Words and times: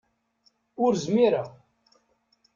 Ur 0.83 0.91
zmireɣ. 1.03 1.47